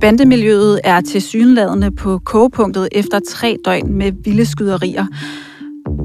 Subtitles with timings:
[0.00, 5.06] Bandemiljøet er til synladende på kogepunktet efter tre døgn med vilde skyderier.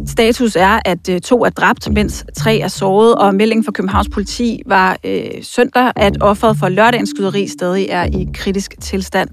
[0.08, 4.10] Status er, at øh, to er dræbt, mens tre er såret, og meldingen fra Københavns
[4.14, 9.30] politi var øh, søndag, at offeret for lørdagens skyderi stadig er i kritisk tilstand.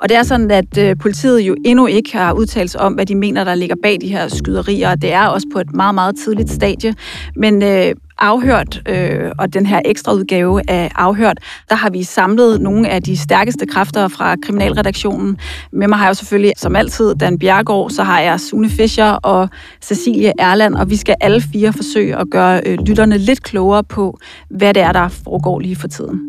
[0.00, 3.06] Og det er sådan, at øh, politiet jo endnu ikke har udtalt sig om, hvad
[3.06, 5.94] de mener, der ligger bag de her skyderier, og det er også på et meget,
[5.94, 6.94] meget tidligt stadie.
[7.36, 11.38] Men øh, Afhørt øh, og den her ekstra udgave af Afhørt,
[11.68, 15.38] der har vi samlet nogle af de stærkeste kræfter fra kriminalredaktionen.
[15.72, 19.10] Med mig har jeg jo selvfølgelig, som altid, Dan Bjergård, så har jeg Sune Fischer
[19.10, 19.48] og
[19.82, 24.18] Cecilie Erland, og vi skal alle fire forsøge at gøre øh, lytterne lidt klogere på,
[24.50, 26.20] hvad det er, der foregår lige for tiden.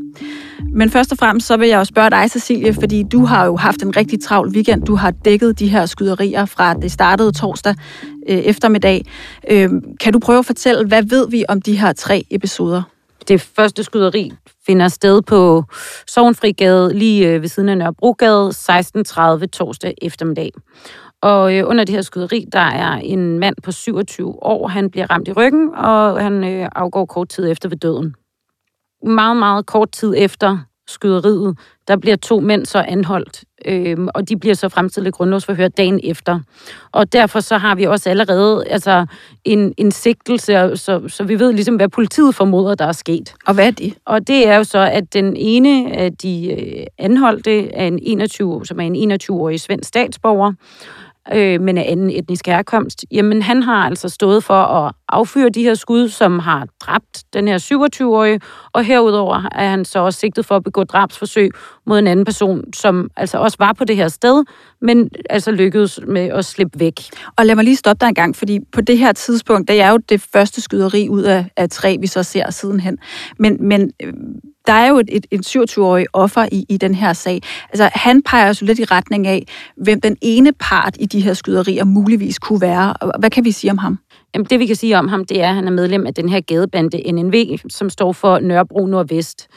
[0.73, 3.55] Men først og fremmest så vil jeg jo spørge dig, Cecilie, fordi du har jo
[3.55, 4.83] haft en rigtig travl weekend.
[4.83, 7.75] Du har dækket de her skyderier fra det startede torsdag
[8.31, 9.05] øh, eftermiddag.
[9.49, 12.83] Øh, kan du prøve at fortælle, hvad ved vi om de her tre episoder?
[13.27, 14.31] Det første skyderi
[14.65, 15.63] finder sted på
[16.07, 20.51] Sovnfrigade lige øh, ved siden af Nørrebrogade 16.30 torsdag eftermiddag.
[21.21, 24.67] Og øh, under det her skyderi, der er en mand på 27 år.
[24.67, 28.15] Han bliver ramt i ryggen, og han øh, afgår kort tid efter ved døden
[29.03, 30.57] meget, meget kort tid efter
[30.91, 35.99] skyderiet, der bliver to mænd så anholdt, øh, og de bliver så fremstillet grundlovsforhør dagen
[36.03, 36.39] efter.
[36.91, 39.05] Og derfor så har vi også allerede altså,
[39.45, 43.33] en, en sigtelse, så, så vi ved ligesom, hvad politiet formoder, der er sket.
[43.47, 43.93] Og hvad er det?
[44.05, 48.65] Og det er jo så, at den ene af de øh, anholdte er en 21,
[48.65, 50.53] som er en 21-årig svensk statsborger,
[51.33, 55.63] øh, men af anden etnisk herkomst, jamen han har altså stået for at affyre de
[55.63, 58.39] her skud, som har dræbt den her 27-årige,
[58.73, 61.51] og herudover er han så også sigtet for at begå drabsforsøg
[61.91, 64.43] mod en anden person, som altså også var på det her sted,
[64.81, 66.93] men altså lykkedes med at slippe væk.
[67.37, 69.91] Og lad mig lige stoppe dig en gang, fordi på det her tidspunkt, det er
[69.91, 72.97] jo det første skyderi ud af, af tre, vi så ser sidenhen.
[73.39, 74.13] Men, men øh,
[74.67, 77.41] der er jo et, et, et 27-årig offer i, i den her sag.
[77.69, 79.47] Altså, han peger jo lidt i retning af,
[79.77, 82.93] hvem den ene part i de her skyderier muligvis kunne være.
[83.19, 83.99] Hvad kan vi sige om ham?
[84.33, 86.29] Jamen, det vi kan sige om ham, det er, at han er medlem af den
[86.29, 89.47] her gadebande NNV, som står for Nørrebro Nordvest.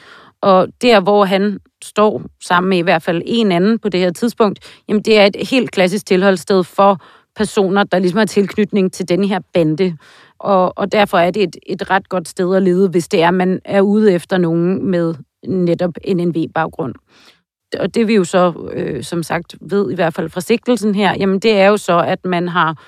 [0.45, 4.13] Og der, hvor han står sammen med i hvert fald en anden på det her
[4.13, 7.01] tidspunkt, jamen det er et helt klassisk tilholdssted for
[7.37, 9.97] personer, der ligesom har tilknytning til den her bande.
[10.39, 13.29] Og, og derfor er det et, et ret godt sted at lede, hvis det er,
[13.29, 15.15] at man er ude efter nogen med
[15.47, 16.95] netop NNV-baggrund.
[17.79, 21.15] Og det vi jo så, øh, som sagt, ved i hvert fald fra sigtelsen her,
[21.19, 22.83] jamen det er jo så, at man har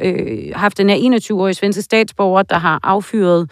[0.00, 3.50] øh, haft den her 21-årige svenske statsborger, der har affyret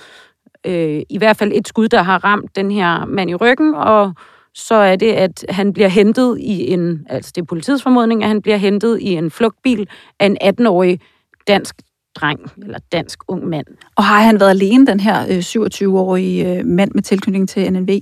[0.67, 4.15] øh, i hvert fald et skud, der har ramt den her mand i ryggen, og
[4.55, 8.29] så er det, at han bliver hentet i en, altså det er politiets formodning, at
[8.29, 9.89] han bliver hentet i en flugtbil
[10.21, 11.01] af en 18-årig
[11.49, 11.75] dansk
[12.15, 13.67] dreng, eller dansk ung mand.
[13.97, 18.01] Og har han været alene, den her 27-årige øh, mand med tilknytning til NNV?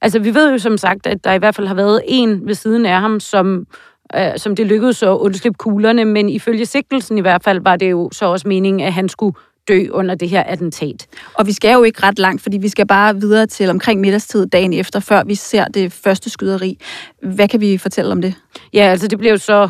[0.00, 2.54] Altså, vi ved jo som sagt, at der i hvert fald har været en ved
[2.54, 3.66] siden af ham, som,
[4.16, 7.90] øh, som det lykkedes at undslippe kuglerne, men ifølge sigtelsen i hvert fald var det
[7.90, 9.34] jo så også meningen, at han skulle
[9.68, 11.06] dø under det her attentat.
[11.34, 14.46] Og vi skal jo ikke ret langt, fordi vi skal bare videre til omkring middagstid
[14.46, 16.78] dagen efter, før vi ser det første skyderi.
[17.22, 18.34] Hvad kan vi fortælle om det?
[18.72, 19.68] Ja, altså det blev så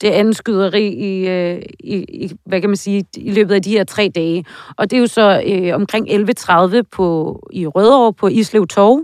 [0.00, 3.70] det andet skyderi i, øh, i, i, hvad kan man sige, i løbet af de
[3.70, 4.44] her tre dage.
[4.76, 9.00] Og det er jo så øh, omkring 11.30 på, i Rødovre på Islev Torv,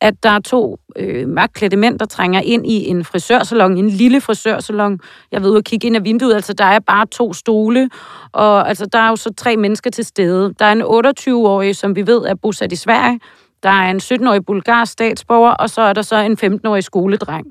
[0.00, 4.20] at der er to øh, magtklædte mænd, der trænger ind i en frisørsalon, en lille
[4.20, 5.00] frisørsalon.
[5.32, 7.88] Jeg ved at kigge ind af vinduet, altså der er bare to stole,
[8.32, 10.54] og altså der er jo så tre mennesker til stede.
[10.58, 13.20] Der er en 28-årig, som vi ved er bosat i Sverige,
[13.64, 17.46] der er en 17-årig bulgarsk statsborger, og så er der så en 15-årig skoledreng.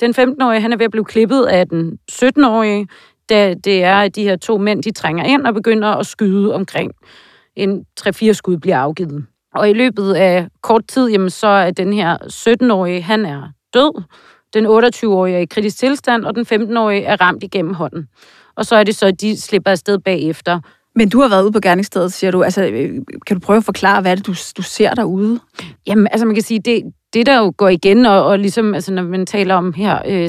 [0.00, 2.88] Den 15-årige, han er ved at blive klippet af den 17-årige,
[3.28, 6.54] da det er, at de her to mænd, de trænger ind og begynder at skyde
[6.54, 6.92] omkring.
[7.56, 9.26] En 3-4 skud bliver afgivet.
[9.54, 13.42] Og i løbet af kort tid, jamen, så er den her 17-årige, han er
[13.74, 14.02] død.
[14.54, 18.08] Den 28-årige er i kritisk tilstand, og den 15-årige er ramt igennem hånden.
[18.56, 20.60] Og så er det så, at de slipper afsted bagefter.
[20.96, 22.42] Men du har været ude på gerningsstedet, siger du.
[22.42, 22.94] Altså, øh,
[23.26, 25.40] kan du prøve at forklare, hvad det du, du ser derude?
[25.86, 26.82] Jamen, altså man kan sige, det,
[27.12, 30.26] det der jo går igen, og, og ligesom, altså, når man taler om her øh,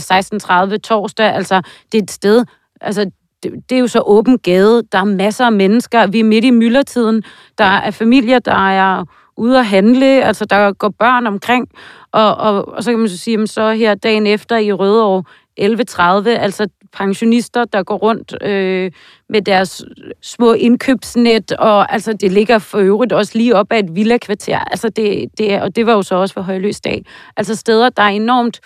[0.73, 2.45] 16.30 torsdag, altså det er et sted,
[2.81, 3.11] altså
[3.43, 6.45] det, det er jo så åben gade, der er masser af mennesker, vi er midt
[6.45, 7.23] i myldretiden,
[7.57, 9.03] der er familier, der er
[9.37, 11.67] ude at handle, altså der går børn omkring,
[12.11, 15.23] og, og, og så kan man så sige, så her dagen efter i Rødovre,
[15.61, 18.91] 11.30, altså pensionister, der går rundt øh,
[19.29, 19.85] med deres
[20.21, 24.89] små indkøbsnet, og altså det ligger for øvrigt også lige op ad et villa-kvarter, altså
[24.89, 27.05] det, det, og det var jo så også for højløs dag.
[27.37, 28.59] Altså steder, der er enormt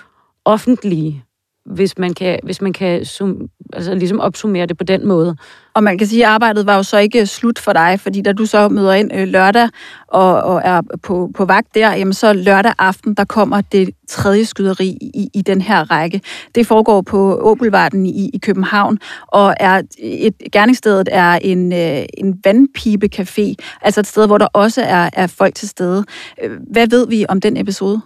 [0.46, 1.24] offentlige,
[1.70, 5.36] hvis man kan, hvis man kan sum, altså ligesom opsummere det på den måde.
[5.74, 8.34] Og man kan sige, at arbejdet var jo så ikke slut for dig, fordi da
[8.34, 9.70] du så møder ind øh, lørdag
[10.08, 14.46] og, og er på, på vagt der, jamen så lørdag aften, der kommer det tredje
[14.46, 16.22] skyderi i, i den her række.
[16.56, 22.42] Det foregår på Åbelvarden i, i København, og er et, gerningsstedet er en, øh, en
[22.48, 26.06] vandpibecafé, altså et sted, hvor der også er, er folk til stede.
[26.44, 28.02] Øh, hvad ved vi om den episode?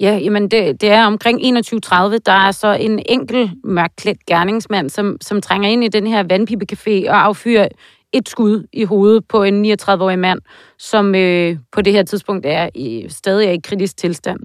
[0.00, 5.16] Ja, jamen det, det er omkring 21.30, der er så en enkel mørkklædt gerningsmand, som,
[5.20, 7.68] som trænger ind i den her vandpipecafé og affyrer
[8.12, 10.40] et skud i hovedet på en 39-årig mand,
[10.78, 14.40] som øh, på det her tidspunkt er i, stadig er i kritisk tilstand.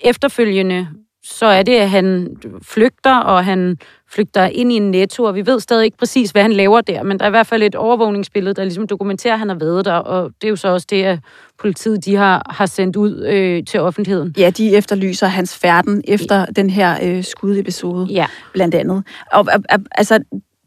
[0.00, 0.88] Efterfølgende
[1.30, 3.76] så er det, at han flygter, og han
[4.10, 7.02] flygter ind i en netto, og vi ved stadig ikke præcis, hvad han laver der,
[7.02, 9.84] men der er i hvert fald et overvågningsbillede, der ligesom dokumenterer, at han har været
[9.84, 11.18] der, og det er jo så også det, at
[11.58, 14.34] politiet de har, har sendt ud øh, til offentligheden.
[14.38, 16.44] Ja, de efterlyser hans færden efter ja.
[16.56, 18.26] den her øh, skudepisode, ja.
[18.52, 19.04] blandt andet.
[19.32, 19.46] Og,
[19.90, 20.20] altså,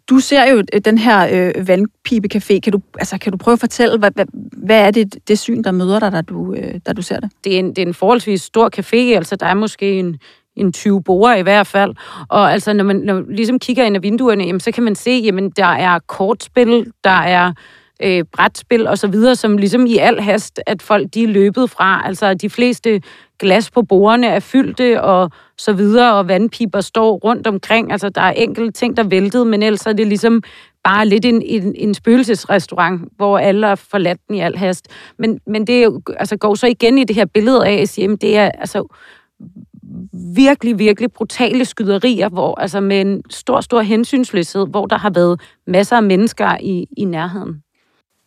[0.09, 2.59] du ser jo den her øh, vandpibecafé.
[2.59, 4.25] Kan du, altså, kan du prøve at fortælle, hvad, hvad,
[4.65, 7.31] hvad er det, det syn, der møder dig, da du, øh, da du ser det?
[7.43, 10.17] Det er, en, det er en forholdsvis stor café, altså der er måske en
[10.55, 11.95] en 20 borer i hvert fald.
[12.29, 14.95] Og altså, når man, når man ligesom kigger ind ad vinduerne, jamen, så kan man
[14.95, 17.53] se, jamen, der er kortspil, der er
[18.03, 21.69] øh, brætspil og så videre, som ligesom i al hast, at folk de er løbet
[21.69, 22.01] fra.
[22.05, 23.01] Altså, de fleste
[23.39, 27.91] glas på bordene er fyldte og så videre, og vandpiber står rundt omkring.
[27.91, 30.43] Altså, der er enkelte ting, der væltede, men ellers er det ligesom
[30.83, 34.87] bare lidt en, en, en spøgelsesrestaurant, hvor alle er forladt den i al hast.
[35.19, 38.37] Men, men det altså, går så igen i det her billede af, at jamen, det
[38.37, 38.87] er altså
[40.35, 45.41] virkelig, virkelig brutale skyderier, hvor, altså med en stor, stor hensynsløshed, hvor der har været
[45.67, 47.63] masser af mennesker i, i nærheden.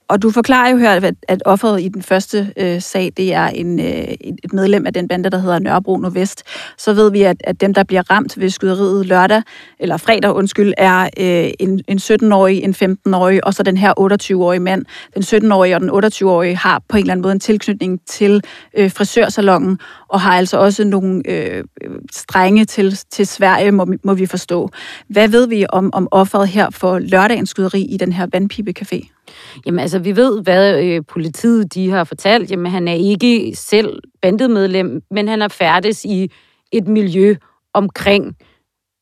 [0.09, 3.47] Og du forklarer jo her, at, at offeret i den første øh, sag, det er
[3.47, 6.43] en, øh, et medlem af den bande, der hedder Nørrebro Nordvest.
[6.79, 9.43] Så ved vi, at, at dem, der bliver ramt ved skyderiet lørdag,
[9.79, 14.61] eller fredag, undskyld, er øh, en, en 17-årig, en 15-årig, og så den her 28-årige
[14.61, 14.85] mand.
[15.15, 18.43] Den 17-årige og den 28-årige har på en eller anden måde en tilknytning til
[18.75, 19.79] øh, frisørsalongen,
[20.09, 21.65] og har altså også nogle øh,
[22.13, 24.71] strenge til, til Sverige, må, må vi forstå.
[25.09, 29.24] Hvad ved vi om, om offeret her for lørdagens skyderi i den her vandpibecafé?
[29.67, 32.51] Jamen altså, vi ved, hvad øh, politiet de har fortalt.
[32.51, 36.31] Jamen, han er ikke selv bandemedlem, men han er færdes i
[36.73, 37.35] et miljø
[37.75, 38.37] omkring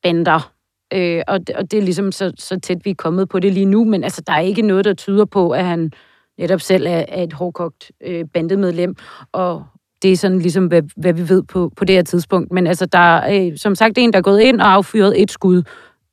[0.03, 0.53] bander.
[0.95, 3.53] Øh, og, det, og det er ligesom så, så tæt, vi er kommet på det
[3.53, 5.93] lige nu, men altså, der er ikke noget, der tyder på, at han
[6.39, 8.97] netop selv er, er et hårdkogt øh, bandemedlem,
[9.33, 9.65] og
[10.03, 12.53] det er sådan ligesom, hvad, hvad vi ved på, på det her tidspunkt.
[12.53, 15.31] Men altså, der er øh, som sagt en, der er gået ind og affyret et
[15.31, 15.63] skud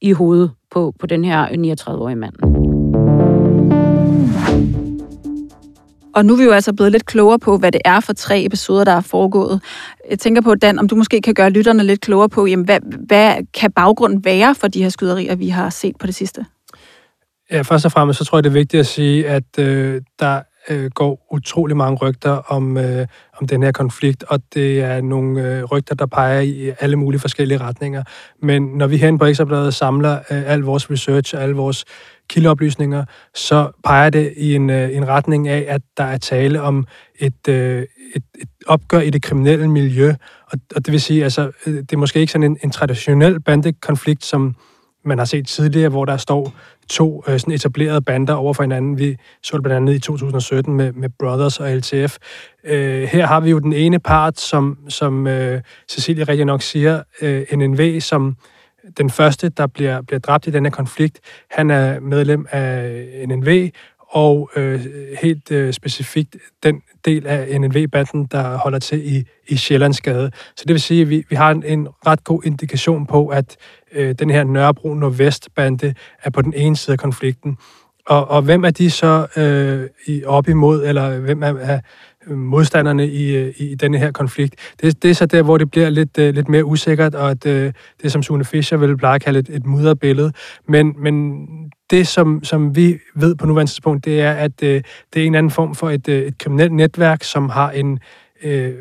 [0.01, 2.58] i hovedet på, på den her 39-årige mand.
[6.19, 8.45] Og nu er vi jo altså blevet lidt klogere på, hvad det er for tre
[8.45, 9.61] episoder, der er foregået.
[10.09, 12.79] Jeg tænker på, Dan, om du måske kan gøre lytterne lidt klogere på, jamen, hvad,
[13.07, 16.45] hvad kan baggrunden være for de her skyderier, vi har set på det sidste?
[17.51, 20.41] Ja, først og fremmest så tror jeg, det er vigtigt at sige, at øh, der
[20.69, 23.07] øh, går utrolig mange rygter om, øh,
[23.41, 27.21] om den her konflikt, og det er nogle øh, rygter, der peger i alle mulige
[27.21, 28.03] forskellige retninger.
[28.41, 31.85] Men når vi herinde på Ekstrabladet samler øh, al vores research og al vores
[32.29, 33.05] kildeoplysninger,
[33.35, 36.87] så peger det i en, øh, en retning af, at der er tale om
[37.19, 37.85] et, øh,
[38.15, 40.13] et, et opgør i det kriminelle miljø.
[40.51, 43.39] Og, og det vil sige, altså, øh, det er måske ikke sådan en, en traditionel
[43.39, 44.55] bandekonflikt, som
[45.05, 46.53] man har set tidligere, hvor der står
[46.89, 48.97] to øh, sådan etablerede bander over for hinanden.
[48.97, 52.17] Vi så det blandt andet i 2017 med, med Brothers og LTF.
[52.63, 57.03] Øh, her har vi jo den ene part, som, som øh, Cecilie rigtig nok siger,
[57.21, 58.35] øh, NNV, som
[58.97, 61.19] den første, der bliver, bliver dræbt i denne konflikt.
[61.51, 63.69] Han er medlem af NNV,
[64.09, 64.85] og øh,
[65.21, 70.31] helt øh, specifikt den del af NNV-banden, der holder til i, i Sjællandsgade.
[70.55, 73.57] Så det vil sige, at vi, vi har en, en ret god indikation på, at
[73.91, 75.93] øh, den her Nørrebro Nordvest-bande
[76.23, 77.57] er på den ene side af konflikten.
[78.05, 81.79] Og, og hvem er de så øh, i, op imod, eller hvem er, er
[82.27, 84.55] modstanderne øh, i, i denne her konflikt.
[84.81, 87.45] Det, det er så der, hvor det bliver lidt, uh, lidt mere usikkert, og at,
[87.45, 87.51] uh,
[88.01, 90.31] det, som Sune Fischer vil pleje at kalde et, et mudderbillede.
[90.67, 91.45] Men, men
[91.89, 94.83] det, som, som vi ved på nuværende tidspunkt, det er, at uh, det
[95.15, 97.99] er en anden form for et, uh, et kriminelt netværk, som har en,
[98.43, 98.73] øh,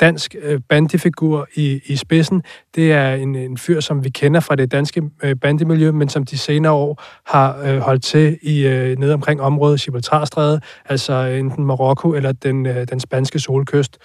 [0.00, 2.42] dansk øh, bandefigur i, i spidsen.
[2.74, 6.24] Det er en, en fyr, som vi kender fra det danske øh, bandemiljø, men som
[6.24, 11.38] de senere år har øh, holdt til i øh, nede omkring området Gibraltarstræde, altså øh,
[11.38, 13.98] enten Marokko eller den, øh, den spanske solkyst.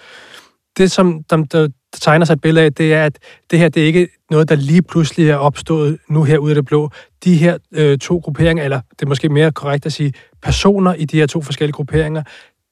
[0.78, 3.18] Det, som der, der tegner sig et billede af, det er, at
[3.50, 6.54] det her det er ikke noget, der lige pludselig er opstået nu her ude af
[6.54, 6.90] det blå.
[7.24, 10.12] De her øh, to grupperinger, eller det er måske mere korrekt at sige,
[10.42, 12.22] personer i de her to forskellige grupperinger,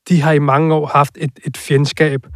[0.09, 2.27] de har i mange år haft et, et fjendskab,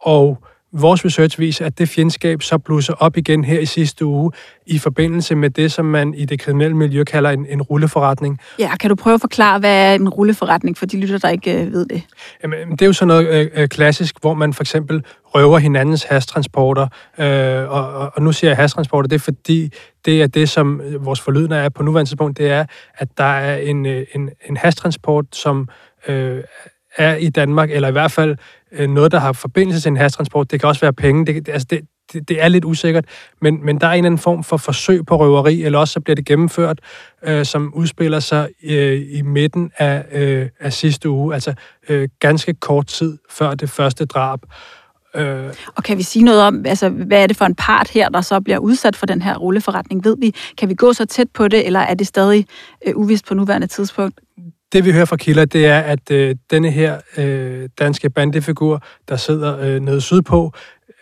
[0.00, 0.38] og
[0.72, 4.32] vores research viser, at det fjendskab så blusser op igen her i sidste uge
[4.66, 8.38] i forbindelse med det, som man i det kriminelle miljø kalder en, en rulleforretning.
[8.58, 11.62] Ja, kan du prøve at forklare, hvad er en rulleforretning for de lytter, der ikke
[11.62, 12.02] øh, ved det?
[12.42, 16.04] Jamen, det er jo sådan noget øh, øh klassisk, hvor man for eksempel røver hinandens
[16.04, 16.86] hastransporter.
[17.18, 19.72] Øh, og, og, og nu siger jeg hastransporter, det er fordi,
[20.04, 23.56] det er det, som vores forlydende er på nuværende tidspunkt, det er, at der er
[23.56, 25.68] en, øh, en, en hastransport, som
[26.08, 26.42] øh,
[26.96, 28.36] er i Danmark, eller i hvert fald
[28.72, 30.50] øh, noget, der har forbindelse til en hastransport.
[30.50, 31.26] Det kan også være penge.
[31.26, 31.80] Det, det, altså det,
[32.12, 33.04] det, det er lidt usikkert,
[33.42, 36.00] men, men der er en eller anden form for forsøg på røveri, eller også så
[36.00, 36.78] bliver det gennemført,
[37.24, 41.54] øh, som udspiller sig øh, i midten af, øh, af sidste uge, altså
[41.88, 44.40] øh, ganske kort tid før det første drab.
[45.14, 45.54] Øh.
[45.76, 48.20] Og kan vi sige noget om, altså, hvad er det for en part her, der
[48.20, 50.04] så bliver udsat for den her rulleforretning?
[50.04, 52.46] Ved vi, kan vi gå så tæt på det, eller er det stadig
[52.86, 54.20] øh, uvist på nuværende tidspunkt?
[54.72, 59.16] Det vi hører fra kilder, det er, at øh, denne her øh, danske bandefigur, der
[59.16, 60.52] sidder øh, nede sydpå,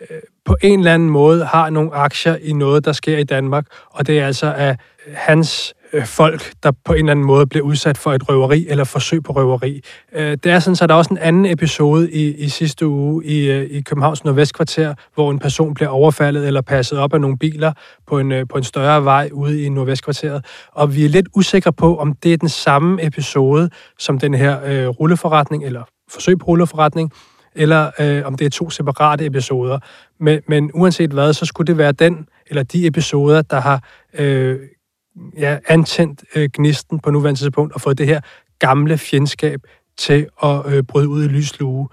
[0.01, 3.65] øh, på en eller anden måde har nogle aktier i noget, der sker i Danmark,
[3.89, 4.79] og det er altså at
[5.13, 8.83] hans øh, folk, der på en eller anden måde bliver udsat for et røveri eller
[8.83, 9.81] forsøg på røveri.
[10.13, 13.25] Øh, det er sådan, så der er også en anden episode i, i sidste uge
[13.25, 17.37] i, øh, i Københavns Nordvestkvarter, hvor en person bliver overfaldet eller passet op af nogle
[17.37, 17.73] biler
[18.07, 20.45] på en, øh, på en større vej ude i Nordvestkvarteret.
[20.71, 23.69] Og vi er lidt usikre på, om det er den samme episode
[23.99, 27.11] som den her øh, rulleforretning, eller forsøg på rulleforretning,
[27.55, 29.79] eller øh, om det er to separate episoder.
[30.19, 34.59] Men, men uanset hvad, så skulle det være den eller de episoder, der har øh,
[35.37, 38.21] ja, antændt øh, gnisten på nuværende tidspunkt og fået det her
[38.59, 39.59] gamle fjendskab
[39.97, 41.89] til at øh, bryde ud i lyslue.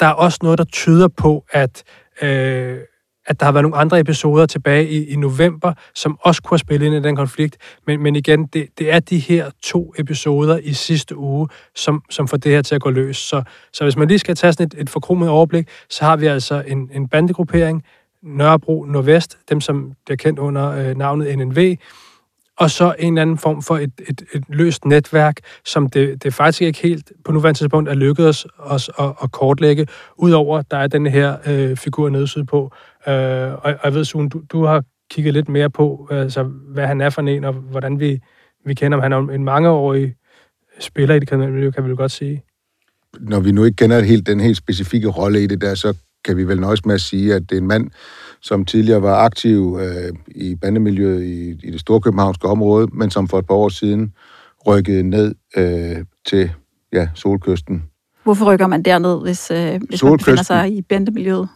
[0.00, 1.82] Der er også noget, der tyder på, at,
[2.22, 2.78] øh,
[3.26, 6.58] at der har været nogle andre episoder tilbage i, i november, som også kunne have
[6.58, 7.56] spillet ind i den konflikt.
[7.86, 12.28] Men, men igen, det, det er de her to episoder i sidste uge, som, som
[12.28, 13.16] får det her til at gå løs.
[13.16, 13.42] Så,
[13.72, 16.62] så hvis man lige skal tage sådan et, et forkromet overblik, så har vi altså
[16.66, 17.84] en, en bandegruppering,
[18.22, 21.76] Nørrebro Nordvest, dem som bliver kendt under øh, navnet NNV,
[22.58, 26.34] og så en eller anden form for et, et, et løst netværk, som det, det
[26.34, 30.86] faktisk ikke helt på nuværende tidspunkt er lykkedes os at, at kortlægge, udover der er
[30.86, 32.72] den her øh, figur nede sydpå.
[33.08, 36.86] Øh, og, og jeg ved, Sune, du, du har kigget lidt mere på, altså, hvad
[36.86, 38.20] han er for en, og hvordan vi,
[38.66, 39.12] vi kender ham.
[39.12, 40.14] Han er en mangeårig
[40.80, 42.42] spiller i det kriminelle miljø, kan vi jo godt sige.
[43.20, 46.36] Når vi nu ikke kender helt den helt specifikke rolle i det der, så kan
[46.36, 47.90] vi vel nøjes med at sige, at det er en mand,
[48.44, 53.28] som tidligere var aktiv øh, i bandemiljøet i, i det store københavnske område, men som
[53.28, 54.12] for et par år siden
[54.66, 55.96] rykkede ned øh,
[56.26, 56.50] til
[56.92, 57.84] ja, Solkysten.
[58.24, 61.48] Hvorfor rykker man derned, hvis, øh, hvis man befinder sig i bandemiljøet?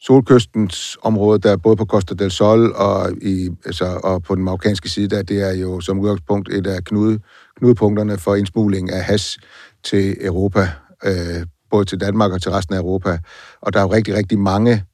[0.00, 4.44] Solkystens område, der er både på Costa del Sol og, i, altså, og på den
[4.44, 7.18] marokkanske side, der det er jo som udgangspunkt et af knude,
[7.58, 9.38] knudepunkterne for indsmugling af has
[9.84, 10.68] til Europa,
[11.04, 13.18] øh, både til Danmark og til resten af Europa.
[13.60, 14.84] Og der er jo rigtig, rigtig mange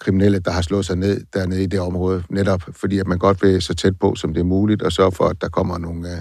[0.00, 3.42] kriminelle, der har slået sig ned dernede i det område, netop fordi at man godt
[3.42, 6.08] vil så tæt på, som det er muligt, og sørge for, at der kommer nogle,
[6.08, 6.18] øh,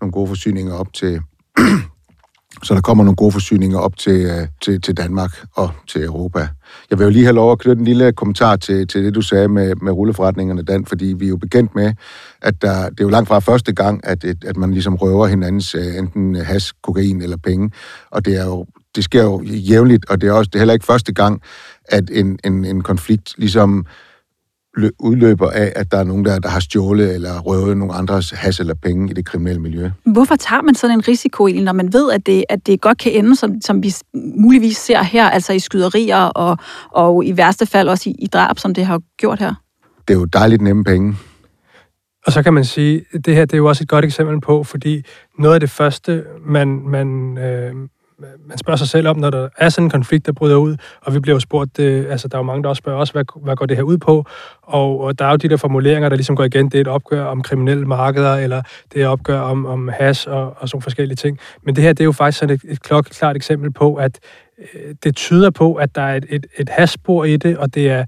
[0.00, 1.20] nogle gode forsyninger op til,
[2.64, 6.48] så der kommer nogle gode forsyninger op til, øh, til, til Danmark og til Europa.
[6.90, 9.20] Jeg vil jo lige have lov at knytte en lille kommentar til, til det, du
[9.20, 11.92] sagde med, med rulleforretningerne, Dan, fordi vi er jo bekendt med,
[12.42, 15.74] at der, det er jo langt fra første gang, at, at man ligesom røver hinandens
[15.74, 17.70] øh, enten has, kokain eller penge,
[18.10, 20.74] og det er jo det sker jo jævnligt, og det er også det er heller
[20.74, 21.42] ikke første gang,
[21.84, 23.86] at en, en, en konflikt ligesom
[24.98, 28.60] udløber af, at der er nogen, der, der har stjålet eller røvet nogle andres has
[28.60, 29.90] eller penge i det kriminelle miljø.
[30.06, 32.98] Hvorfor tager man sådan en risiko egentlig, når man ved, at det, at det godt
[32.98, 36.58] kan ende, som, som vi muligvis ser her, altså i skyderier og,
[36.90, 39.54] og i værste fald også i, i drab, som det har gjort her?
[40.08, 41.16] Det er jo dejligt nemme penge.
[42.26, 44.40] Og så kan man sige, at det her det er jo også et godt eksempel
[44.40, 45.02] på, fordi
[45.38, 47.74] noget af det første, man, man, øh,
[48.18, 51.14] man spørger sig selv om, når der er sådan en konflikt, der bryder ud, og
[51.14, 53.24] vi bliver jo spurgt, øh, altså der er jo mange, der også spørger os, hvad,
[53.42, 54.24] hvad går det her ud på?
[54.62, 56.88] Og, og der er jo de der formuleringer, der ligesom går igen, det er et
[56.88, 60.82] opgør om kriminelle markeder, eller det er et opgør om, om hash og, og sådan
[60.82, 61.38] forskellige ting.
[61.62, 64.20] Men det her, det er jo faktisk sådan et, et klokkeklart eksempel på, at
[64.58, 67.90] øh, det tyder på, at der er et, et, et hashspor i det, og det
[67.90, 68.04] er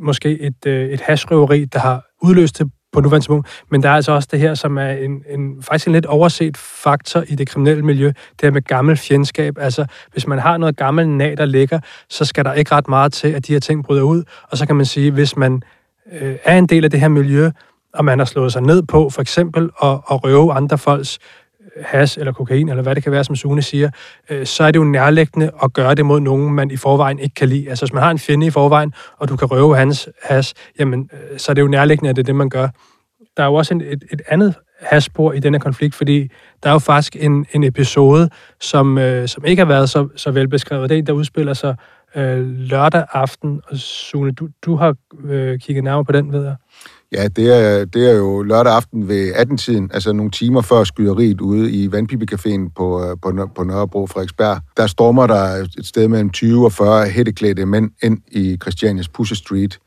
[0.00, 3.62] måske et, øh, et hashrøveri, der har udløst det på nuværende tidspunkt.
[3.70, 6.56] Men der er altså også det her, som er en, en, faktisk en lidt overset
[6.56, 9.58] faktor i det kriminelle miljø, det her med gammel fjendskab.
[9.58, 13.12] Altså, hvis man har noget gammel nag, der ligger, så skal der ikke ret meget
[13.12, 14.22] til, at de her ting bryder ud.
[14.42, 15.62] Og så kan man sige, hvis man
[16.12, 17.50] øh, er en del af det her miljø,
[17.94, 21.18] og man har slået sig ned på for eksempel at, at røve andre folks
[21.84, 23.90] has eller kokain, eller hvad det kan være, som Sune siger,
[24.30, 27.34] øh, så er det jo nærliggende at gøre det mod nogen, man i forvejen ikke
[27.34, 27.68] kan lide.
[27.68, 31.10] Altså hvis man har en fjende i forvejen, og du kan røve hans has, jamen
[31.12, 32.68] øh, så er det jo nærliggende, at det er det, man gør.
[33.36, 36.28] Der er jo også en, et, et andet hasspor i denne konflikt, fordi
[36.62, 40.30] der er jo faktisk en, en episode, som, øh, som ikke har været så, så
[40.30, 40.90] velbeskrevet.
[40.90, 41.76] Det er en, der udspiller sig
[42.16, 43.60] øh, lørdag aften.
[43.70, 46.56] Og Sune, du, du har øh, kigget nærmere på den, ved jeg.
[47.12, 51.40] Ja, det er, det er jo lørdag aften ved 18-tiden, altså nogle timer før skyderiet
[51.40, 54.60] ude i Vandpibecaféen på, øh, på, på Nørrebro Frederiksberg.
[54.76, 59.36] Der stormer der et sted mellem 20 og 40 hætteklædte mænd ind i Christianias Pusher
[59.36, 59.78] Street,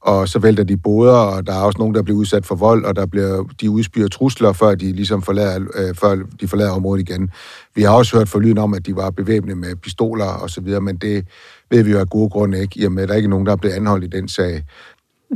[0.00, 2.84] og så vælter de boder, og der er også nogen, der bliver udsat for vold,
[2.84, 7.10] og der bliver, de udspyrer trusler, før de ligesom forlader, øh, før de forlader området
[7.10, 7.30] igen.
[7.74, 10.80] Vi har også hørt forlyden om, at de var bevæbnet med pistoler og så videre,
[10.80, 11.26] men det
[11.70, 13.46] ved vi jo af gode grunde ikke, i og med, at der ikke er nogen,
[13.46, 14.64] der er blevet anholdt i den sag.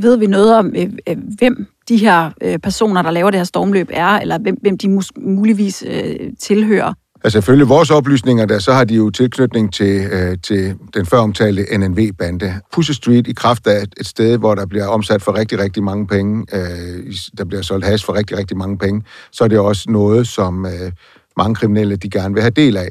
[0.01, 3.43] Ved vi noget om, øh, øh, hvem de her øh, personer, der laver det her
[3.45, 6.93] stormløb, er, eller hvem, hvem de mus- muligvis øh, tilhører?
[7.23, 11.17] Altså ifølge vores oplysninger, der, så har de jo tilknytning til, øh, til den før
[11.17, 12.53] omtalte NNV-bande.
[12.73, 15.83] Pussy Street i kraft af et, et sted, hvor der bliver omsat for rigtig, rigtig
[15.83, 19.59] mange penge, øh, der bliver solgt has for rigtig, rigtig mange penge, så er det
[19.59, 20.91] også noget, som øh,
[21.37, 22.89] mange kriminelle de gerne vil have del af.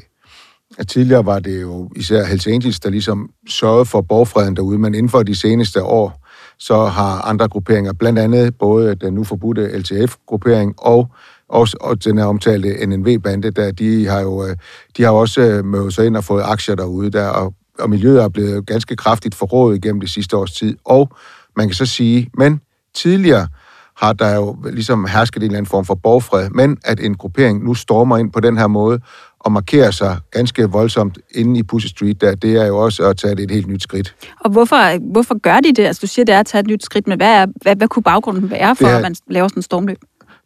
[0.77, 4.95] At tidligere var det jo især Hells Angels, der ligesom sørgede for borgfreden derude, men
[4.95, 6.22] inden for de seneste år,
[6.59, 11.11] så har andre grupperinger, blandt andet både den nu forbudte LTF-gruppering og
[11.49, 14.55] også og den her omtalte NNV-bande, der de har jo øh,
[14.97, 18.23] de har også øh, mødt sig ind og fået aktier derude, der, og, og miljøet
[18.23, 20.77] er blevet ganske kraftigt forrådet igennem det sidste års tid.
[20.85, 21.09] Og
[21.55, 22.61] man kan så sige, men
[22.95, 23.47] tidligere
[24.03, 27.63] har der jo ligesom hersket en eller anden form for borgfred, men at en gruppering
[27.63, 28.99] nu stormer ind på den her måde
[29.39, 33.17] og markerer sig ganske voldsomt inde i Pussy Street, der, det er jo også at
[33.17, 34.15] tage et helt nyt skridt.
[34.39, 35.85] Og hvorfor, hvorfor gør de det?
[35.85, 37.87] Altså, du siger, det er at tage et nyt skridt, men hvad, er, hvad, hvad
[37.87, 39.97] kunne baggrunden være for, her, at man laver sådan en stormløb?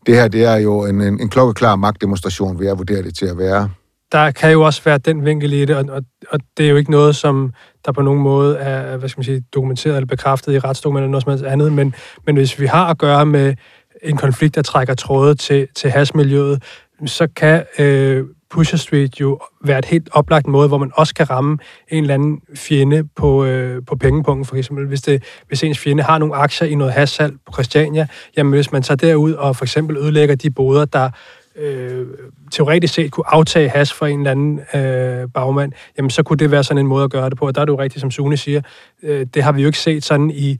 [0.05, 3.25] Det her, det er jo en, en, en klokkeklar magtdemonstration, vil jeg vurdere det til
[3.25, 3.69] at være.
[4.11, 6.75] Der kan jo også være den vinkel i det, og, og, og det er jo
[6.75, 7.53] ikke noget, som
[7.85, 11.11] der på nogen måde er hvad skal man sige, dokumenteret eller bekræftet i retsdokumenter eller
[11.11, 11.95] noget som helst andet, men,
[12.25, 13.55] men hvis vi har at gøre med
[14.03, 16.63] en konflikt, der trækker tråde til, til hasmiljøet,
[17.05, 21.29] så kan øh, Pusher Street jo være et helt oplagt måde, hvor man også kan
[21.29, 24.87] ramme en eller anden fjende på, øh, på pengepunkten, for eksempel.
[24.87, 28.71] Hvis, det, hvis ens fjende har nogle aktier i noget hashsalg på Christiania, jamen hvis
[28.71, 31.09] man tager derud og for eksempel ødelægger de boder, der
[31.57, 32.07] øh,
[32.51, 36.51] teoretisk set kunne aftage has for en eller anden øh, bagmand, jamen så kunne det
[36.51, 37.47] være sådan en måde at gøre det på.
[37.47, 38.61] Og der er det jo rigtigt, som Sune siger,
[39.03, 40.57] øh, det har vi jo ikke set sådan i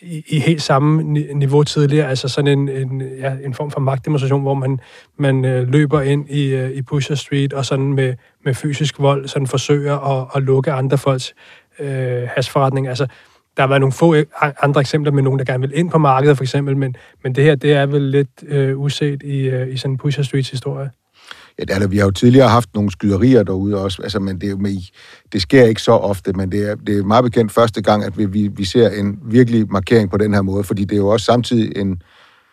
[0.00, 1.02] i, i helt samme
[1.34, 4.80] niveau tidligere, altså sådan en, en, ja, en form for magtdemonstration, hvor man,
[5.16, 9.28] man øh, løber ind i, øh, i Pusher Street og sådan med, med fysisk vold
[9.28, 11.34] sådan forsøger at, at lukke andre folks
[11.78, 12.88] øh, hasforretning.
[12.88, 13.06] Altså,
[13.58, 14.24] der har været nogle få øh,
[14.62, 17.44] andre eksempler med nogen, der gerne vil ind på markedet, for eksempel, men, men det
[17.44, 20.90] her, det er vel lidt øh, uset i, øh, i sådan en Pusher Streets historie.
[21.58, 21.86] Ja, det er.
[21.86, 24.76] Vi har jo tidligere haft nogle skyderier derude også, altså, men det, med,
[25.32, 28.18] det sker ikke så ofte, men det er, det er meget bekendt første gang, at
[28.18, 31.08] vi, vi, vi ser en virkelig markering på den her måde, fordi det er jo
[31.08, 31.90] også samtidig en,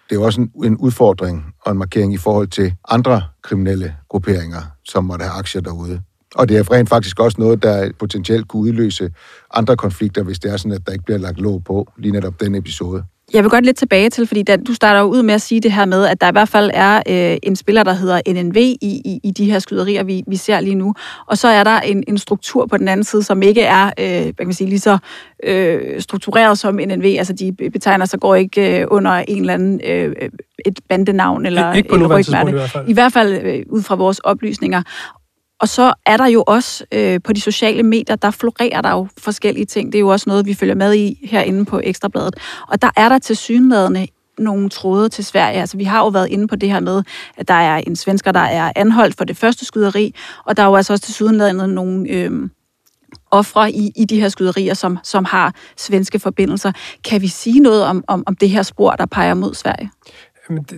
[0.09, 3.95] det er jo også en, en udfordring og en markering i forhold til andre kriminelle
[4.09, 6.01] grupperinger, som måtte have aktier derude.
[6.36, 9.10] Og det er rent faktisk også noget, der potentielt kunne udløse
[9.54, 12.39] andre konflikter, hvis det er sådan, at der ikke bliver lagt låg på lige netop
[12.39, 13.04] den episode.
[13.34, 15.62] Jeg vil godt lidt tilbage til, fordi da, du starter jo ud med at sige
[15.62, 18.58] det her med, at der i hvert fald er øh, en spiller, der hedder NNV
[18.58, 20.93] i, i, i de her skyderier, vi, vi ser lige nu.
[21.28, 24.24] Og så er der en, en struktur på den anden side, som ikke er øh,
[24.24, 24.98] hvad kan man sige, lige så
[25.43, 27.15] øh, struktureret som NNV.
[27.17, 30.15] Altså de betegner sig går ikke øh, under en eller anden øh,
[30.65, 32.50] et bandenavn eller ikke på et rygmærke.
[32.50, 34.82] I hvert fald, I hvert fald øh, ud fra vores oplysninger.
[35.61, 39.07] Og så er der jo også øh, på de sociale medier, der florerer der jo
[39.17, 39.91] forskellige ting.
[39.91, 42.35] Det er jo også noget, vi følger med i herinde på Ekstrabladet.
[42.67, 45.59] Og der er der til synlædende nogle tråde til Sverige.
[45.59, 47.03] Altså, vi har jo været inde på det her med,
[47.37, 50.15] at der er en svensker, der er anholdt for det første skyderi,
[50.45, 52.31] og der er jo altså også til sydenlandet nogle øh,
[53.31, 56.71] ofre i, i de her skyderier, som, som har svenske forbindelser.
[57.03, 59.91] Kan vi sige noget om, om, om det her spor, der peger mod Sverige?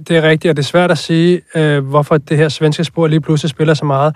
[0.07, 3.07] Det er rigtigt, og det er svært at sige, øh, hvorfor det her svenske spor
[3.07, 4.15] lige pludselig spiller så meget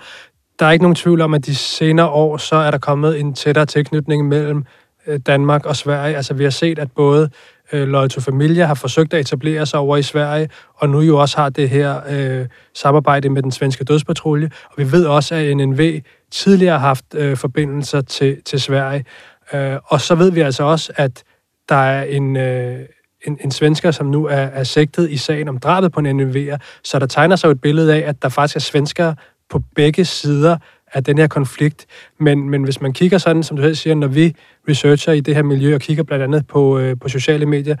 [0.62, 3.34] der er ikke nogen tvivl om, at de senere år, så er der kommet en
[3.34, 4.64] tættere tilknytning mellem
[5.06, 6.16] øh, Danmark og Sverige.
[6.16, 7.30] Altså vi har set, at både
[7.72, 11.18] øh, Loyal to Familia har forsøgt at etablere sig over i Sverige, og nu jo
[11.18, 14.50] også har det her øh, samarbejde med den svenske dødspatrulje.
[14.64, 19.04] Og vi ved også, at NNV tidligere har haft øh, forbindelser til, til Sverige.
[19.52, 21.22] Øh, og så ved vi altså også, at
[21.68, 22.36] der er en...
[22.36, 22.78] Øh,
[23.26, 26.56] en, en svensker, som nu er, er sigtet i sagen om drabet på en NNV'er.
[26.84, 29.14] Så der tegner sig et billede af, at der faktisk er svenskere,
[29.52, 30.56] på begge sider
[30.92, 31.86] af den her konflikt.
[32.18, 34.34] Men, men hvis man kigger sådan, som du selv siger, når vi
[34.68, 37.76] researcher i det her miljø og kigger blandt andet på, øh, på sociale medier,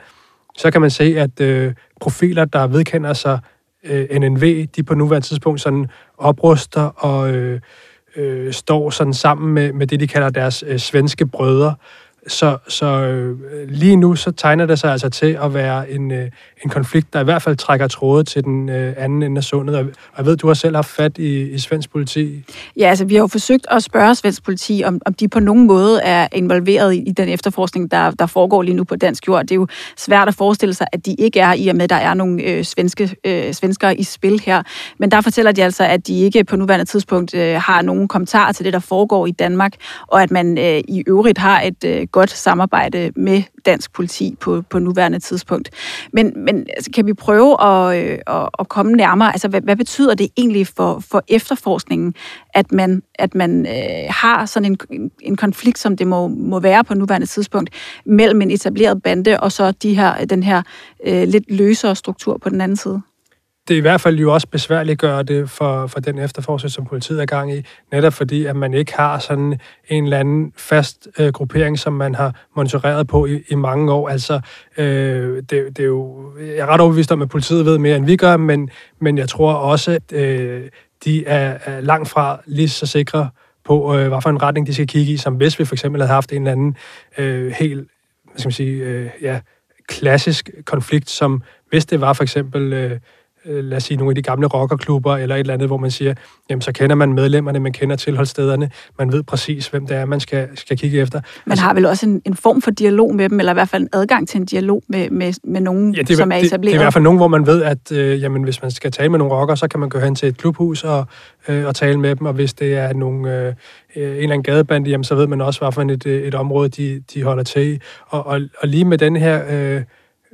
[0.56, 3.38] så kan man se, at øh, profiler, der vedkender sig
[3.84, 5.86] øh, NNV, de på nuværende tidspunkt sådan
[6.18, 7.60] opruster og øh,
[8.16, 11.74] øh, står sådan sammen med, med det, de kalder deres øh, svenske brødre.
[12.26, 16.30] Så, så øh, lige nu så tegner det sig altså til at være en, øh,
[16.64, 19.76] en konflikt, der i hvert fald trækker tråde til den øh, anden ende af sundet.
[19.76, 22.44] Og jeg ved, du har selv haft fat i, i svensk politi.
[22.76, 25.66] Ja, altså vi har jo forsøgt at spørge svensk politi, om, om de på nogen
[25.66, 29.42] måde er involveret i, i den efterforskning, der, der foregår lige nu på dansk jord.
[29.42, 31.90] Det er jo svært at forestille sig, at de ikke er, i og med, at
[31.90, 34.62] der er nogle øh, svenske, øh, svenskere i spil her.
[34.98, 38.52] Men der fortæller de altså, at de ikke på nuværende tidspunkt øh, har nogen kommentarer
[38.52, 39.72] til det, der foregår i Danmark,
[40.06, 44.62] og at man øh, i øvrigt har et øh, godt samarbejde med dansk politi på,
[44.70, 45.70] på nuværende tidspunkt.
[46.12, 49.32] Men, men altså, kan vi prøve at, øh, at, at komme nærmere?
[49.32, 52.14] Altså, hvad, hvad betyder det egentlig for, for efterforskningen,
[52.54, 56.84] at man, at man øh, har sådan en, en konflikt, som det må, må være
[56.84, 57.70] på nuværende tidspunkt,
[58.06, 60.62] mellem en etableret bande og så de her, den her
[61.06, 63.02] øh, lidt løsere struktur på den anden side?
[63.68, 67.22] Det i hvert fald jo også besværligt gør det for, for den efterforskning, som politiet
[67.22, 71.28] er gang i, netop fordi, at man ikke har sådan en eller anden fast øh,
[71.28, 74.08] gruppering, som man har monitoreret på i, i mange år.
[74.08, 74.40] Altså,
[74.76, 78.06] øh, det, det er jo, jeg er ret overbevist om, at politiet ved mere, end
[78.06, 78.70] vi gør, men,
[79.00, 80.68] men jeg tror også, at øh,
[81.04, 83.30] de er, er langt fra lige så sikre
[83.64, 86.00] på, øh, hvad for en retning de skal kigge i, som hvis vi for eksempel
[86.00, 86.76] havde haft en eller anden
[87.18, 87.88] øh, helt,
[88.24, 89.40] hvad skal man sige, øh, ja,
[89.88, 92.72] klassisk konflikt, som hvis det var for eksempel...
[92.72, 92.98] Øh,
[93.44, 96.14] lad os sige, nogle af de gamle rockerklubber eller et eller andet, hvor man siger,
[96.50, 100.20] jamen så kender man medlemmerne, man kender tilholdsstederne, man ved præcis, hvem det er, man
[100.20, 101.20] skal, skal kigge efter.
[101.46, 103.68] Man altså, har vel også en, en form for dialog med dem, eller i hvert
[103.68, 106.52] fald en adgang til en dialog med, med, med nogen, ja, det, som er etableret?
[106.52, 108.70] Det, det er i hvert fald nogen, hvor man ved, at øh, jamen, hvis man
[108.70, 111.06] skal tale med nogle rockere, så kan man gå hen til et klubhus og,
[111.48, 113.54] øh, og tale med dem, og hvis det er nogle, øh,
[113.96, 117.02] en eller anden gadebande, jamen, så ved man også, hvad for et, et område, de,
[117.14, 117.78] de holder til i.
[118.06, 119.42] Og, og, og lige med den her...
[119.50, 119.82] Øh, Øh,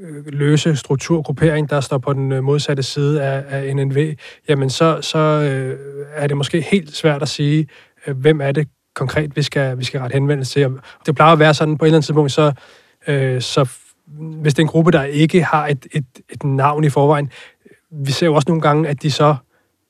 [0.00, 4.14] Øh, løse strukturgruppering, der står på den øh, modsatte side af, af NNV,
[4.48, 7.66] jamen så, så øh, er det måske helt svært at sige,
[8.06, 10.68] øh, hvem er det konkret, vi skal, vi skal rette henvendelse til.
[11.06, 12.52] Det plejer at være sådan på et eller andet tidspunkt, så,
[13.08, 13.68] øh, så
[14.42, 17.30] hvis det er en gruppe, der ikke har et, et, et navn i forvejen,
[17.90, 19.36] vi ser jo også nogle gange, at de så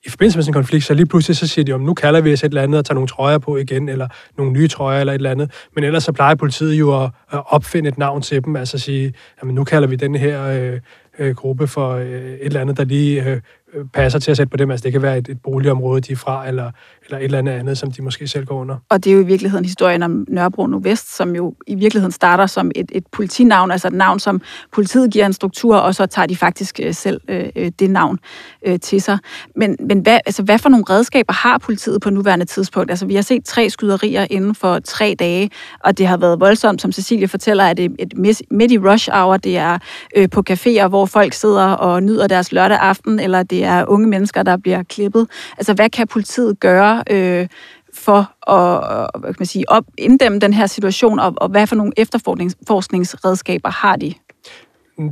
[0.09, 2.21] i forbindelse med sådan en konflikt, så lige pludselig så siger de, om nu kalder
[2.21, 5.01] vi os et eller andet og tager nogle trøjer på igen, eller nogle nye trøjer
[5.01, 5.51] eller et eller andet.
[5.75, 9.15] Men ellers så plejer politiet jo at, at opfinde et navn til dem, altså sige,
[9.43, 10.81] jamen nu kalder vi den her øh,
[11.19, 13.41] øh, gruppe for øh, et eller andet, der lige Øh,
[13.75, 14.71] øh passer til at sætte på dem.
[14.71, 16.71] Altså det kan være et, et boligområde, de er fra, eller,
[17.09, 18.77] eller et eller andet andet, som de måske selv går under.
[18.89, 22.47] Og det er jo i virkeligheden historien om Nørrebro Nordvest, som jo i virkeligheden starter
[22.47, 24.41] som et, et politinavn, altså et navn, som
[24.73, 28.19] politiet giver en struktur, og så tager de faktisk øh, selv øh, øh, det navn
[28.67, 29.19] øh, til sig.
[29.57, 32.91] Men, men hvad, altså, hvad for nogle redskaber har politiet på nuværende tidspunkt?
[32.91, 36.83] Altså vi har set tre skyderier inden for tre dage, og det har været voldsomt,
[36.83, 38.13] som Cecilie fortæller, at det er et
[38.51, 39.79] midt i rush hour, det er
[40.17, 43.85] øh, på caféer, hvor folk sidder og nyder deres lørdag aften, eller det det er
[43.89, 45.27] unge mennesker, der bliver klippet.
[45.59, 47.49] Altså, hvad kan politiet gøre øh,
[47.95, 51.67] for at øh, hvad kan man sige, op, inddæmme den her situation, og, og hvad
[51.67, 54.15] for nogle efterforskningsredskaber har de?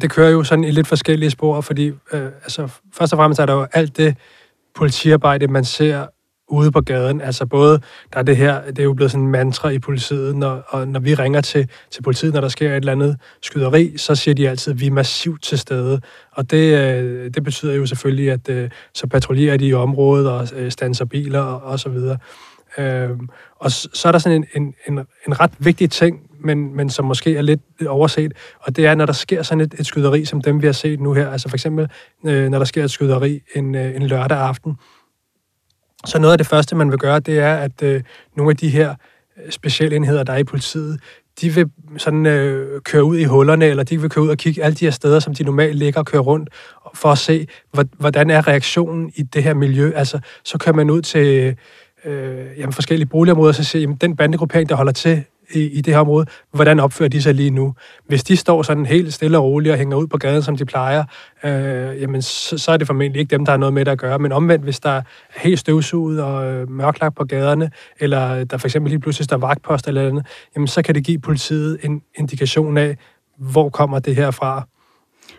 [0.00, 3.46] Det kører jo sådan i lidt forskellige spor, fordi øh, altså, først og fremmest er
[3.46, 4.16] der jo alt det
[4.74, 6.06] politiarbejde, man ser
[6.48, 7.20] ude på gaden.
[7.20, 7.80] Altså både,
[8.12, 10.88] der er det her, det er jo blevet sådan en mantra i politiet, når, og
[10.88, 14.34] når vi ringer til, til politiet, når der sker et eller andet skyderi, så siger
[14.34, 16.00] de altid, at vi er massivt til stede.
[16.32, 20.48] Og det, øh, det betyder jo selvfølgelig, at øh, så patruljerer de i området og
[20.48, 22.18] stanser standser biler og, og så videre.
[22.78, 26.90] Øhm, og så er der sådan en, en, en, en ret vigtig ting, men, men
[26.90, 30.24] som måske er lidt overset, og det er, når der sker sådan et, et skyderi,
[30.24, 31.30] som dem vi har set nu her.
[31.30, 31.88] Altså for eksempel,
[32.26, 34.76] øh, når der sker et skyderi en, øh, en lørdag aften,
[36.06, 38.02] så noget af det første, man vil gøre, det er, at øh,
[38.36, 38.94] nogle af de her
[39.44, 41.00] øh, specialenheder, der er i politiet,
[41.40, 44.64] de vil sådan øh, køre ud i hullerne, eller de vil køre ud og kigge
[44.64, 46.48] alle de her steder, som de normalt ligger og kører rundt,
[46.94, 47.46] for at se,
[47.98, 49.92] hvordan er reaktionen i det her miljø.
[49.94, 51.56] Altså, så kører man ud til
[52.04, 55.80] øh, jamen, forskellige boligområder, og så siger, jamen, den bandegruppering, der holder til i, i
[55.80, 57.74] det her område, hvordan opfører de sig lige nu?
[58.06, 60.64] Hvis de står sådan helt stille og roligt og hænger ud på gaden, som de
[60.64, 61.04] plejer,
[61.44, 63.98] øh, jamen så, så er det formentlig ikke dem, der har noget med det at
[63.98, 64.18] gøre.
[64.18, 65.02] Men omvendt, hvis der er
[65.36, 69.88] helt støvsuget og øh, mørklagt på gaderne, eller der for eksempel lige pludselig står vagtpost
[69.88, 72.96] eller andet, jamen så kan det give politiet en indikation af,
[73.38, 74.66] hvor kommer det her fra.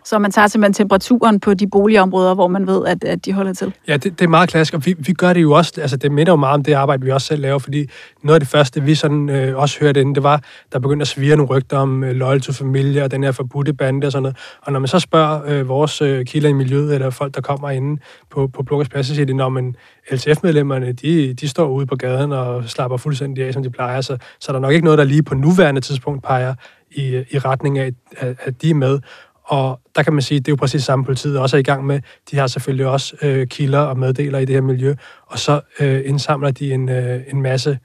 [0.10, 3.54] Så man tager simpelthen temperaturen på de boligområder, hvor man ved, at, at de holder
[3.54, 3.74] til.
[3.88, 6.12] Ja, det, det er meget klassisk, og vi, vi gør det jo også, altså det
[6.12, 7.90] minder jo meget om det arbejde, vi også selv laver, fordi
[8.24, 10.42] noget af det første, vi sådan øh, også hørte inden, det var,
[10.74, 13.74] der begyndte at svire nogle rygter om øh, loyal to familie og den her forbudte
[13.74, 14.38] bande og sådan noget.
[14.62, 17.70] Og når man så spørger øh, vores øh, kilder i miljøet, eller folk, der kommer
[17.70, 19.76] inde på, på Plukkers Plads, så siger de, når man
[20.12, 24.18] LTF-medlemmerne, de, de står ude på gaden og slapper fuldstændig af, som de plejer, så,
[24.40, 26.54] så er der nok ikke noget, der lige på nuværende tidspunkt peger
[26.92, 29.00] i, øh, i retning af, at, at de er med.
[29.48, 31.64] Og der kan man sige, at det er jo præcis samme politiet også er i
[31.64, 32.02] gang med.
[32.32, 36.02] De har selvfølgelig også øh, kilder og meddeler i det her miljø, og så øh,
[36.06, 37.80] indsamler de en, øh, en masse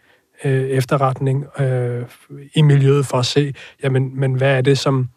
[0.45, 2.05] øh, efterretning øh,
[2.55, 5.09] i miljøet for at se, jamen, men hvad er det, som,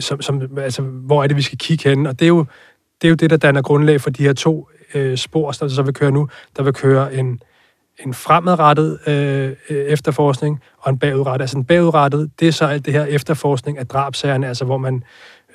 [0.00, 2.06] som, som altså, hvor er det, vi skal kigge hen?
[2.06, 2.46] Og det er jo
[3.02, 5.82] det, er jo det der danner grundlag for de her to øh, spor, der så
[5.82, 6.28] vil køre nu.
[6.56, 7.40] Der vil køre en,
[8.06, 11.42] en fremadrettet øh, øh, efterforskning og en bagudrettet.
[11.42, 15.02] Altså en bagudrettet, det er så alt det her efterforskning af drabsagerne, altså hvor man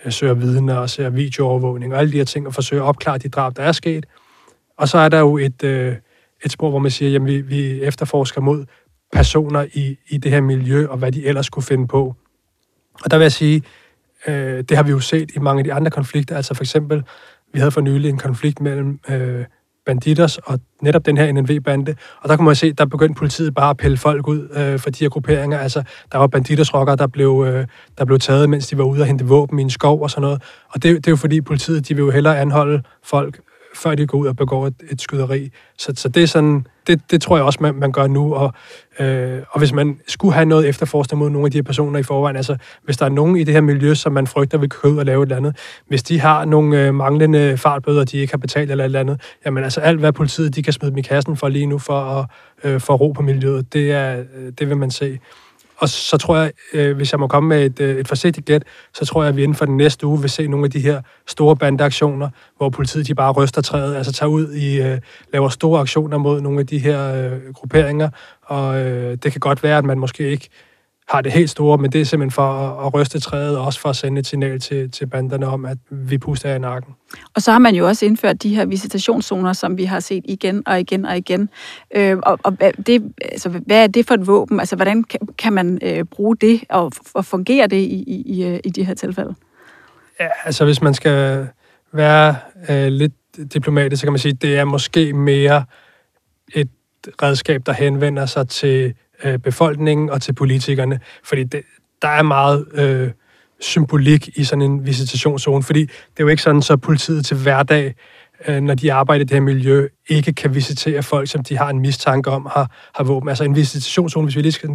[0.06, 3.18] øh, søger vidner og ser videoovervågning og alle de her ting, og forsøger at opklare
[3.18, 4.06] de drab, der er sket.
[4.78, 5.96] Og så er der jo et, øh,
[6.46, 8.66] et spor, hvor man siger, jamen vi, vi efterforsker mod
[9.14, 12.16] personer i, i det her miljø, og hvad de ellers kunne finde på.
[13.04, 13.64] Og der vil jeg sige,
[14.28, 17.04] øh, det har vi jo set i mange af de andre konflikter, altså for eksempel,
[17.54, 19.46] vi havde for nylig en konflikt mellem øh,
[19.86, 21.96] Banditos og netop den her NNV-bande.
[22.22, 24.90] Og der kunne man se, der begyndte politiet bare at pille folk ud øh, for
[24.90, 25.60] de her grupperinger.
[25.60, 27.68] Altså, der var banditos rockere, der blev, øh,
[27.98, 30.22] der blev taget, mens de var ude og hente våben i en skov og sådan
[30.22, 30.42] noget.
[30.70, 33.40] Og det, det er jo fordi politiet, de vil jo hellere anholde folk
[33.76, 35.50] før de går ud og begår et, et skyderi.
[35.78, 38.34] Så, så det er sådan, det, det tror jeg også, man, man gør nu.
[38.34, 38.54] Og,
[39.00, 42.04] øh, og hvis man skulle have noget efterforskning mod nogle af de her personer i
[42.04, 44.92] forvejen, altså hvis der er nogen i det her miljø, som man frygter vil køre
[44.92, 48.34] ud og lave et eller andet, hvis de har nogle øh, manglende fartbøder, de ikke
[48.34, 50.98] har betalt eller et eller andet, jamen altså alt, hvad politiet de kan smide dem
[50.98, 52.26] i kassen for lige nu for at
[52.64, 55.20] øh, få ro på miljøet, det, er, øh, det vil man se.
[55.78, 58.64] Og så tror jeg, øh, hvis jeg må komme med et, øh, et forsigtigt gæt,
[58.94, 60.80] så tror jeg, at vi inden for den næste uge vil se nogle af de
[60.80, 65.00] her store bandeaktioner, hvor politiet de bare ryster træet, altså tager ud i, øh,
[65.34, 68.10] laver store aktioner mod nogle af de her øh, grupperinger,
[68.42, 70.50] og øh, det kan godt være, at man måske ikke
[71.08, 73.80] har det helt store, men det er simpelthen for at, at ryste træet, og også
[73.80, 76.94] for at sende et signal til, til banderne om, at vi puster af i nakken.
[77.36, 80.64] Og så har man jo også indført de her visitationszoner, som vi har set igen
[80.66, 81.50] og igen og igen.
[81.96, 84.60] Øh, og og det, altså, hvad er det for et våben?
[84.60, 88.60] Altså, hvordan kan, kan man øh, bruge det, og, og fungere det i, i, i,
[88.64, 89.36] i de her tilfælde?
[90.20, 91.48] Ja, altså hvis man skal
[91.94, 92.36] være
[92.70, 93.14] øh, lidt
[93.54, 95.66] diplomatisk, så kan man sige, at det er måske mere
[96.54, 96.70] et
[97.22, 101.62] redskab, der henvender sig til øh, befolkningen og til politikerne, fordi det,
[102.02, 103.12] der er meget øh,
[103.60, 107.96] symbolik i sådan en visitationszone, fordi det er jo ikke sådan, så politiet til hverdag,
[108.48, 111.70] øh, når de arbejder i det her miljø, ikke kan visitere folk, som de har
[111.70, 113.30] en mistanke om har, har våben.
[113.30, 114.70] Altså en visitationszone, hvis vi lige skal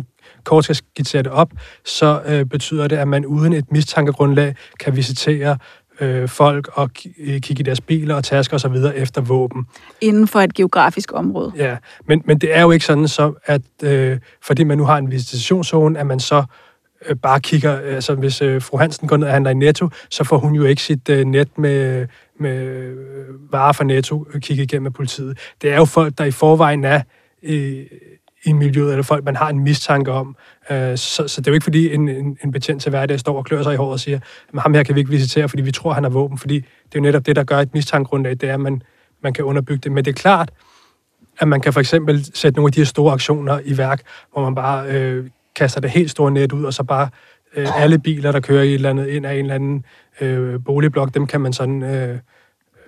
[0.44, 1.50] kort skal skitsere det op,
[1.84, 5.58] så øh, betyder det, at man uden et mistankegrundlag kan visitere
[6.00, 8.74] øh, folk og øh, kigge i deres biler og tasker osv.
[8.94, 9.66] efter våben.
[10.00, 11.52] Inden for et geografisk område.
[11.56, 14.98] Ja, men, men det er jo ikke sådan, så at øh, fordi man nu har
[14.98, 16.44] en visitationszone, at man så
[17.08, 20.24] øh, bare kigger, altså hvis øh, fru Hansen går ned og handler i Netto, så
[20.24, 22.06] får hun jo ikke sit øh, net med,
[22.40, 25.38] med øh, varer fra Netto kigget igennem med politiet.
[25.62, 27.02] Det er jo folk, der i forvejen er
[27.42, 27.84] øh,
[28.44, 30.36] i miljøet, eller folk, man har en mistanke om.
[30.70, 33.36] Øh, så, så det er jo ikke fordi en, en, en betjent til hverdag står
[33.36, 34.18] og klør sig i håret og siger,
[34.54, 36.38] at ham her kan vi ikke visitere, fordi vi tror, han har våben.
[36.38, 38.82] Fordi det er jo netop det, der gør et mistankegrundlag, det er, at man,
[39.22, 39.92] man kan underbygge det.
[39.92, 40.50] Men det er klart,
[41.38, 44.42] at man kan for eksempel sætte nogle af de her store aktioner i værk, hvor
[44.44, 45.24] man bare øh,
[45.56, 47.08] kaster det helt store net ud, og så bare
[47.56, 49.84] øh, alle biler, der kører i et eller andet ind af en eller anden
[50.20, 52.18] øh, boligblok, dem kan man sådan øh,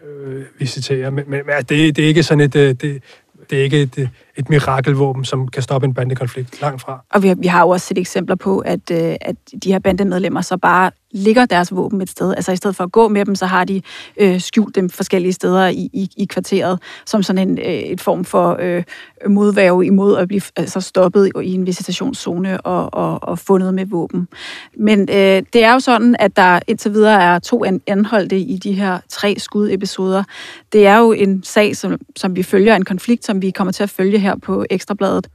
[0.07, 1.11] øh, visitere.
[1.11, 2.57] Men, men det, det er ikke sådan et...
[2.57, 3.03] Øh, det,
[3.51, 7.05] det er ikke et, et mirakelvåben, som kan stoppe en bandekonflikt langt fra.
[7.11, 9.79] Og vi har, vi har jo også set eksempler på, at, øh, at de her
[9.79, 12.35] bandemedlemmer så bare ligger deres våben et sted.
[12.35, 13.83] Altså i stedet for at gå med dem, så har de
[14.17, 18.25] øh, skjult dem forskellige steder i, i, i kvarteret, som sådan en øh, et form
[18.25, 18.83] for øh,
[19.27, 24.29] modværge imod at blive altså, stoppet i en visitationszone og, og, og fundet med våben.
[24.77, 28.73] Men øh, det er jo sådan, at der indtil videre er to anholdte i de
[28.73, 30.25] her tre skudepisoder.
[30.73, 33.83] Det er jo en sag, som, som vi følger, en konflikt, som vi kommer til
[33.83, 35.29] at følge her på Ekstrabladet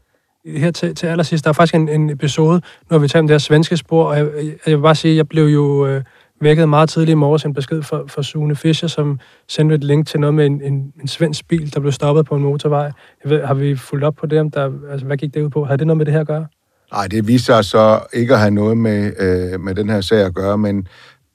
[0.45, 3.33] her til, til allersidst, der er faktisk en, en episode, har vi talt om det
[3.33, 4.27] her svenske spor, og jeg,
[4.65, 6.03] jeg vil bare sige, at jeg blev jo øh,
[6.41, 10.07] vækket meget tidligt i morges en besked fra, fra Sune Fischer, som sendte et link
[10.07, 12.91] til noget med en, en, en svensk bil, der blev stoppet på en motorvej.
[13.23, 14.39] Jeg ved, har vi fulgt op på det?
[14.39, 15.65] Om der, altså, hvad gik det ud på?
[15.65, 16.47] Har det noget med det her at gøre?
[16.91, 20.33] Nej, det viser så ikke at have noget med, øh, med den her sag at
[20.33, 20.87] gøre, men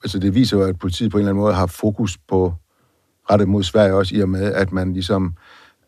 [0.04, 2.54] altså, det viser jo, at politiet på en eller anden måde har fokus på
[3.30, 5.34] rettet mod Sverige også, i og med, at man ligesom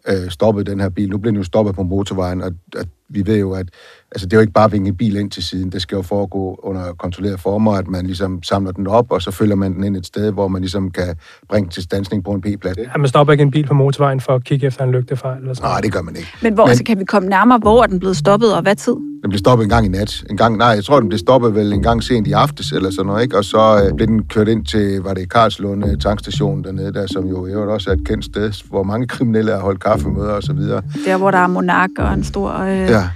[0.09, 1.11] øh, stoppede den her bil.
[1.11, 3.67] Nu blev den jo stoppet på motorvejen, og at vi ved jo, at
[4.13, 5.73] altså, det er jo ikke bare at vinge en bil ind til siden.
[5.73, 9.31] Det skal jo foregå under kontrolleret former, at man ligesom samler den op, og så
[9.31, 11.17] følger man den ind et sted, hvor man ligesom kan
[11.49, 12.79] bringe til stansning på en P-plads.
[12.79, 15.41] Ja, man stopper ikke en bil på motorvejen for at kigge efter en lygtefejl?
[15.41, 15.71] Eller sådan.
[15.71, 16.29] Nej, det gør man ikke.
[16.43, 18.77] Men, hvor, Men altså, kan vi komme nærmere, hvor er den blevet stoppet, og hvad
[18.77, 18.97] tid?
[19.25, 20.25] Den blev stoppet en gang i nat.
[20.31, 22.91] En gang, nej, jeg tror, den blev stoppet vel en gang sent i aftes, eller
[22.91, 23.37] sådan noget, ikke?
[23.37, 27.27] Og så øh, blev den kørt ind til, var det Karlslunde tankstation dernede, der, som
[27.27, 30.53] jo er også er et kendt sted, hvor mange kriminelle har holdt kaffemøder og så
[30.53, 30.83] videre.
[31.07, 32.59] Der, hvor der er monark og en stor...
[32.59, 32.79] Øh...
[32.79, 33.09] Ja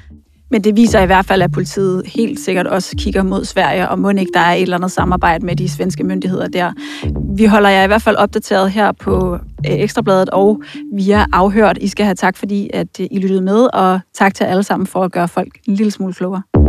[0.50, 3.98] men det viser i hvert fald, at politiet helt sikkert også kigger mod Sverige, og
[3.98, 6.72] må ikke der er et eller andet samarbejde med de svenske myndigheder der.
[7.36, 11.78] Vi holder jer i hvert fald opdateret her på øh, Ekstrabladet og via Afhørt.
[11.80, 14.86] I skal have tak, fordi at øh, I lyttede med, og tak til alle sammen
[14.86, 16.67] for at gøre folk en lille smule klogere.